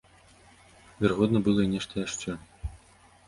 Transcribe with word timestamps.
Верагодна, 1.03 1.39
была 1.47 1.61
і 1.67 1.71
нешта 1.75 1.93
яшчэ. 2.07 2.37